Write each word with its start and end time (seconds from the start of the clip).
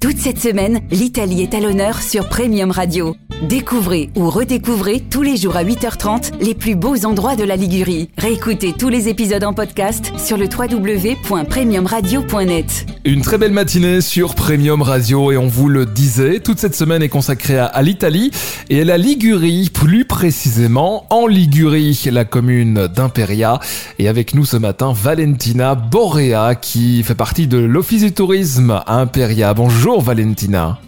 Toute 0.00 0.18
cette 0.18 0.38
semaine, 0.38 0.80
l'Italie 0.92 1.42
est 1.42 1.54
à 1.54 1.60
l'honneur 1.60 2.00
sur 2.00 2.28
Premium 2.28 2.70
Radio. 2.70 3.16
Découvrez 3.42 4.10
ou 4.16 4.30
redécouvrez 4.30 4.98
tous 4.98 5.22
les 5.22 5.36
jours 5.36 5.54
à 5.54 5.62
8h30 5.62 6.40
les 6.40 6.54
plus 6.54 6.74
beaux 6.74 7.06
endroits 7.06 7.36
de 7.36 7.44
la 7.44 7.54
Ligurie. 7.54 8.10
Réécoutez 8.18 8.72
tous 8.72 8.88
les 8.88 9.08
épisodes 9.08 9.44
en 9.44 9.52
podcast 9.52 10.10
sur 10.18 10.36
le 10.36 10.46
www.premiumradio.net. 10.46 12.86
Une 13.04 13.22
très 13.22 13.38
belle 13.38 13.52
matinée 13.52 14.00
sur 14.00 14.34
Premium 14.34 14.82
Radio 14.82 15.30
et 15.30 15.36
on 15.36 15.46
vous 15.46 15.68
le 15.68 15.86
disait, 15.86 16.40
toute 16.40 16.58
cette 16.58 16.74
semaine 16.74 17.00
est 17.00 17.08
consacrée 17.08 17.60
à, 17.60 17.80
l'Italie 17.80 18.32
et 18.70 18.80
à 18.80 18.84
la 18.84 18.98
Ligurie, 18.98 19.70
plus 19.72 20.04
précisément 20.04 21.06
en 21.10 21.28
Ligurie, 21.28 22.08
la 22.10 22.24
commune 22.24 22.88
d'Imperia. 22.88 23.60
Et 24.00 24.08
avec 24.08 24.34
nous 24.34 24.46
ce 24.46 24.56
matin, 24.56 24.92
Valentina 24.92 25.76
Borea 25.76 26.56
qui 26.56 27.04
fait 27.04 27.14
partie 27.14 27.46
de 27.46 27.58
l'Office 27.58 28.02
du 28.02 28.10
tourisme 28.10 28.82
à 28.84 28.96
Imperia. 28.96 29.54
Bonjour 29.54 30.02
Valentina. 30.02 30.80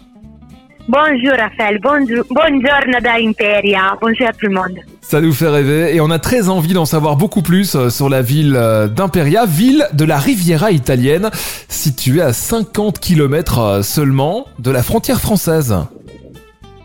Bonjour 0.87 1.31
Raphaël, 1.37 1.79
bonjour, 1.81 2.25
buongiorno 2.29 2.99
da 3.01 3.13
Imperia, 3.19 3.97
bonjour 4.01 4.27
à 4.27 4.33
tout 4.33 4.47
le 4.47 4.53
monde. 4.53 4.79
Ça 5.01 5.21
nous 5.21 5.31
fait 5.31 5.47
rêver 5.47 5.95
et 5.95 6.01
on 6.01 6.09
a 6.09 6.19
très 6.19 6.49
envie 6.49 6.73
d'en 6.73 6.85
savoir 6.85 7.15
beaucoup 7.15 7.41
plus 7.41 7.75
euh, 7.75 7.89
sur 7.89 8.09
la 8.09 8.21
ville 8.21 8.55
euh, 8.57 8.87
d'Imperia, 8.87 9.45
ville 9.45 9.87
de 9.93 10.05
la 10.05 10.17
Riviera 10.17 10.71
italienne, 10.71 11.29
située 11.69 12.21
à 12.21 12.33
50 12.33 12.99
km 12.99 13.81
seulement 13.83 14.45
de 14.59 14.71
la 14.71 14.81
frontière 14.83 15.21
française. 15.21 15.75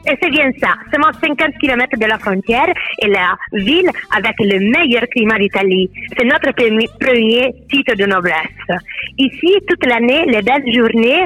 Et 0.09 0.17
c'est 0.23 0.31
bien 0.31 0.51
ça, 0.61 0.69
seulement 0.91 1.13
50 1.21 1.59
km 1.61 1.99
de 1.99 2.07
la 2.07 2.19
frontière 2.19 2.69
et 3.03 3.09
la 3.09 3.37
ville 3.53 3.91
avec 4.17 4.35
le 4.39 4.59
meilleur 4.71 5.03
climat 5.11 5.39
d'Italie. 5.39 5.91
C'est 6.17 6.25
notre 6.25 6.53
premier, 6.53 7.53
titre 7.71 7.95
de 7.97 8.07
noblesse. 8.07 8.81
Ici, 9.19 9.53
toute 9.69 9.85
l'année, 9.85 10.25
les 10.27 10.43
belles 10.43 10.73
journées 10.73 11.25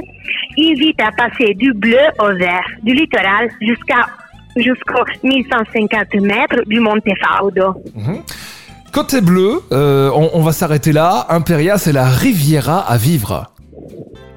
invitent 0.59 1.03
à 1.03 1.11
passer 1.13 1.55
du 1.55 1.73
bleu 1.75 1.99
au 2.19 2.29
vert, 2.39 2.67
du 2.83 2.95
littoral 2.95 3.51
jusqu'à 3.61 4.07
jusqu'aux 4.57 5.05
1150 5.23 6.15
mètres 6.23 6.63
du 6.67 6.81
Monte 6.81 7.05
Faudo. 7.23 7.75
Côté 8.93 9.21
bleu, 9.21 9.61
euh, 9.71 10.11
on, 10.13 10.31
on 10.35 10.43
va 10.43 10.53
s'arrêter 10.53 10.91
là. 10.93 11.27
Imperia, 11.29 11.79
c'est 11.79 11.93
la 11.93 12.07
Riviera 12.09 12.81
à 12.81 12.97
vivre. 12.97 13.47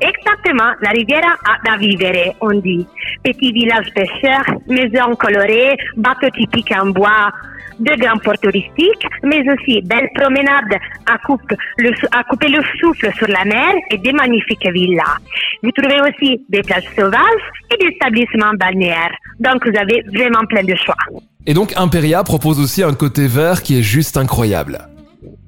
Exactement, 0.04 0.74
la 0.82 0.90
riviera 0.92 1.38
da 1.64 1.78
vivere, 1.78 2.36
on 2.42 2.60
dit. 2.60 2.86
Petit 3.24 3.52
village 3.52 3.88
pêcheur, 3.94 4.44
maisons 4.68 5.16
colorées, 5.16 5.76
bateaux 5.98 6.30
typiques 6.36 6.74
en 6.80 6.88
bois, 6.88 7.32
de 7.80 7.96
grands 8.00 8.18
ports 8.18 8.38
touristiques, 8.40 9.06
mais 9.24 9.42
aussi 9.50 9.82
belles 9.82 10.10
promenades 10.16 10.80
à, 11.06 11.18
coupe, 11.26 11.42
le, 11.78 11.92
à 12.12 12.24
couper 12.24 12.50
le 12.50 12.62
souffle 12.80 13.12
sur 13.18 13.28
la 13.28 13.46
mer 13.46 13.74
et 13.92 13.98
des 13.98 14.14
magnifiques 14.14 14.68
villas. 14.72 15.18
Vous 15.62 15.72
trouvez 15.72 16.00
aussi 16.02 16.46
des 16.50 16.62
plages 16.62 16.90
sauvages 16.96 17.46
et 17.72 17.78
des 17.78 17.96
établissements 17.96 18.54
balnéaires. 18.60 19.16
Donc 19.40 19.68
vous 19.68 19.78
avez 19.78 20.04
vraiment 20.14 20.46
plein 20.48 20.64
de 20.64 20.76
choix. 20.76 20.96
Et 21.46 21.54
donc 21.54 21.74
Imperia 21.76 22.24
propose 22.24 22.60
aussi 22.60 22.84
un 22.84 22.94
côté 22.94 23.28
vert 23.28 23.62
qui 23.62 23.80
est 23.80 23.84
juste 23.84 24.18
incroyable. 24.18 24.80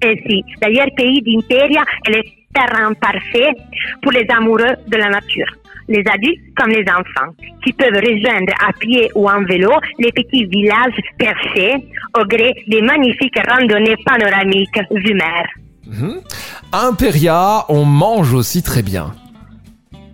Et 0.01 0.21
si, 0.27 0.43
d'ailleurs, 0.61 0.87
pays 0.95 1.21
d'Imperia 1.21 1.83
est 2.07 2.11
le 2.11 2.21
terrain 2.53 2.93
parfait 2.93 3.53
pour 4.01 4.11
les 4.11 4.25
amoureux 4.29 4.75
de 4.87 4.97
la 4.97 5.09
nature. 5.09 5.47
Les 5.87 6.03
adultes 6.11 6.41
comme 6.57 6.69
les 6.69 6.85
enfants, 6.89 7.31
qui 7.63 7.73
peuvent 7.73 7.93
rejoindre 7.93 8.53
à 8.67 8.73
pied 8.73 9.09
ou 9.15 9.29
en 9.29 9.43
vélo 9.43 9.71
les 9.99 10.11
petits 10.11 10.45
villages 10.45 10.99
perchés 11.17 11.75
au 12.17 12.25
gré 12.25 12.53
des 12.67 12.81
magnifiques 12.81 13.39
randonnées 13.47 13.95
panoramiques 14.05 14.79
vue 14.91 15.13
mer. 15.13 15.45
À 16.71 16.87
Imperia, 16.87 17.65
on 17.69 17.85
mange 17.85 18.33
aussi 18.33 18.63
très 18.63 18.81
bien. 18.81 19.13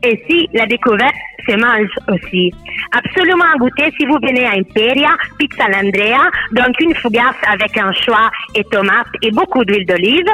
Et 0.04 0.22
si 0.28 0.48
la 0.54 0.66
découverte 0.66 1.14
se 1.48 1.56
mange 1.58 1.90
aussi. 2.14 2.52
Absolument 2.92 3.46
à 3.54 3.58
goûter 3.58 3.92
si 3.98 4.06
vous 4.06 4.18
venez 4.22 4.46
à 4.46 4.52
Imperia, 4.52 5.10
pizza 5.38 5.64
all'Andrea, 5.66 6.30
donc 6.52 6.80
une 6.80 6.94
fougasse 6.96 7.42
avec 7.48 7.78
un 7.78 7.92
choix 7.94 8.30
et 8.56 8.64
tomates 8.66 9.08
et 9.22 9.32
beaucoup 9.32 9.64
d'huile 9.66 9.86
d'olive, 9.86 10.26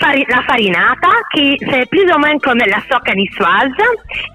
la 0.00 0.42
farinata, 0.42 1.08
qui 1.34 1.56
c'est 1.70 1.88
plus 1.90 2.04
ou 2.14 2.18
moins 2.18 2.38
comme 2.42 2.58
la 2.58 2.80
socca 2.90 3.14
niçoise, 3.14 3.72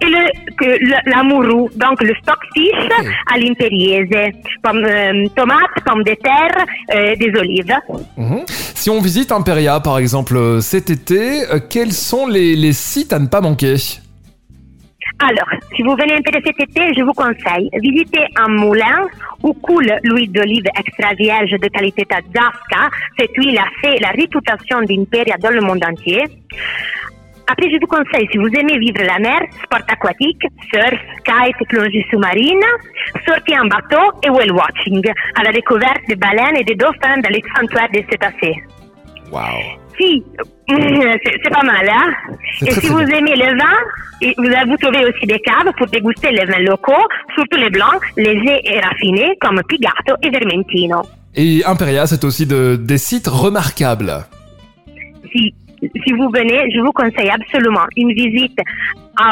et 0.02 0.06
le, 0.06 1.10
la 1.10 1.24
mourou, 1.24 1.70
donc 1.76 2.02
le 2.02 2.14
stockfish 2.22 2.90
à 3.34 3.38
l'imperiese, 3.38 4.32
Pomme- 4.64 4.86
euh, 4.86 5.28
tomates, 5.36 5.84
pommes 5.86 6.04
de 6.04 6.16
terre, 6.16 6.66
euh, 6.96 7.16
des 7.16 7.32
olives. 7.40 7.74
Mhm. 8.18 8.44
Si 8.48 8.90
on 8.90 9.02
visite 9.02 9.32
Imperia, 9.32 9.80
par 9.80 9.98
exemple, 9.98 10.36
euh, 10.36 10.60
cet 10.62 10.90
été, 10.90 11.44
euh, 11.50 11.60
quels 11.70 11.94
sont 11.94 12.28
les, 12.28 12.56
les 12.56 12.74
sites 12.74 13.14
à 13.14 13.20
ne 13.20 13.28
pas 13.28 13.42
manquer? 13.42 13.76
Alors, 15.26 15.48
si 15.74 15.84
vous 15.84 15.96
venez 15.96 16.16
Imperia 16.16 16.42
cet 16.46 16.60
été, 16.60 16.94
je 16.98 17.02
vous 17.02 17.14
conseille 17.14 17.70
visiter 17.82 18.26
un 18.36 18.50
moulin 18.50 19.08
où 19.42 19.54
coule 19.54 19.94
l'huile 20.04 20.32
d'olive 20.34 20.66
extra 20.78 21.14
vierge 21.14 21.52
de 21.52 21.68
qualité 21.70 22.04
Tazasca. 22.04 22.90
Cette 23.18 23.32
huile 23.38 23.58
a 23.58 23.68
fait 23.82 24.00
la 24.02 24.10
réputation 24.10 24.82
d'Imperia 24.82 25.38
dans 25.40 25.52
le 25.52 25.62
monde 25.62 25.82
entier. 25.86 26.26
Après, 27.48 27.70
je 27.70 27.78
vous 27.80 27.88
conseille, 27.88 28.28
si 28.34 28.38
vous 28.38 28.48
aimez 28.48 28.78
vivre 28.80 29.02
la 29.04 29.20
mer, 29.20 29.40
sport 29.64 29.86
aquatique, 29.88 30.44
surf, 30.74 31.00
kite, 31.24 31.68
plongée 31.70 32.06
sous-marine, 32.12 32.66
sortie 33.26 33.58
en 33.58 33.68
bateau 33.68 34.20
et 34.26 34.30
whale 34.30 34.52
watching, 34.52 35.04
à 35.36 35.44
la 35.44 35.54
découverte 35.54 36.02
des 36.10 36.18
baleines 36.18 36.58
et 36.58 36.66
des 36.66 36.76
dauphins 36.76 37.18
dans 37.24 37.30
les 37.30 37.44
sanctuaires 37.56 37.90
des 37.94 38.06
cétacés. 38.10 38.62
Waouh 39.32 39.83
Si, 39.98 40.24
c'est 40.70 41.50
pas 41.52 41.64
mal, 41.64 41.88
hein? 41.90 42.14
Et 42.62 42.66
très, 42.66 42.82
si 42.82 42.88
très 42.88 42.90
vous 42.90 43.06
bien. 43.06 43.18
aimez 43.18 43.36
le 43.36 43.58
vin, 43.58 44.34
vous, 44.38 44.72
vous 44.72 44.78
trouvez 44.78 45.06
aussi 45.06 45.26
des 45.26 45.40
caves 45.40 45.72
pour 45.78 45.88
déguster 45.88 46.32
les 46.32 46.46
vins 46.46 46.60
locaux, 46.60 47.06
surtout 47.36 47.58
les 47.58 47.70
blancs, 47.70 48.02
légers 48.18 48.62
et 48.64 48.80
raffinés, 48.80 49.36
comme 49.42 49.62
Pigato 49.68 50.16
et 50.22 50.30
Vermentino. 50.30 51.02
Et 51.36 51.64
Imperia, 51.66 52.08
c'est 52.08 52.24
aussi 52.24 52.46
de, 52.46 52.76
des 52.76 52.98
sites 52.98 53.28
remarquables. 53.28 54.26
Si, 55.32 55.54
si 56.06 56.14
vous 56.14 56.30
venez, 56.34 56.72
je 56.72 56.80
vous 56.80 56.92
conseille 56.92 57.30
absolument 57.30 57.86
une 57.96 58.14
visite 58.14 58.60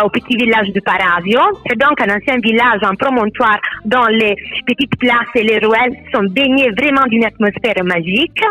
au 0.03 0.09
petit 0.09 0.37
village 0.37 0.69
de 0.73 0.79
Paravio. 0.79 1.39
C'est 1.67 1.77
donc 1.77 1.99
un 2.01 2.15
ancien 2.15 2.37
village, 2.37 2.79
un 2.83 2.95
promontoire 2.95 3.59
dont 3.85 4.05
les 4.09 4.35
petites 4.65 4.95
places 4.97 5.33
et 5.35 5.43
les 5.43 5.57
ruelles 5.57 5.95
sont 6.13 6.23
baignées 6.23 6.69
vraiment 6.77 7.05
d'une 7.07 7.25
atmosphère 7.25 7.83
magique. 7.83 8.41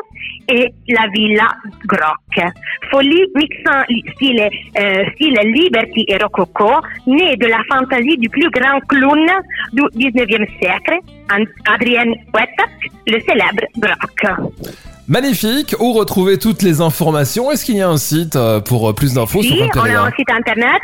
Et 0.53 0.69
la 0.89 1.07
villa 1.15 1.47
Groc. 1.87 2.53
Folie 2.91 3.25
mixant 3.37 3.85
style, 4.15 4.49
euh, 4.79 5.05
style 5.15 5.39
Liberty 5.45 6.05
et 6.09 6.17
Rococo, 6.17 6.73
née 7.07 7.37
de 7.37 7.47
la 7.47 7.63
fantaisie 7.71 8.17
du 8.19 8.29
plus 8.29 8.51
grand 8.51 8.81
clown 8.89 9.27
du 9.73 9.83
19e 9.83 10.49
siècle, 10.59 10.99
Adrien 11.67 12.13
Wettak, 12.35 12.91
le 13.07 13.21
célèbre 13.21 13.65
Groc. 13.79 14.90
Magnifique, 15.11 15.75
où 15.81 15.93
retrouver 15.93 16.39
toutes 16.39 16.63
les 16.63 16.81
informations? 16.81 17.51
Est-ce 17.51 17.65
qu'il 17.65 17.77
y 17.77 17.83
a 17.83 17.89
un 17.89 17.97
site 17.97 18.37
euh, 18.37 18.61
pour 18.61 18.89
euh, 18.89 18.93
plus 18.93 19.15
d'infos 19.15 19.43
sur 19.43 19.57
on 19.57 19.81
a 19.81 20.03
un 20.03 20.13
site 20.13 20.31
internet 20.31 20.81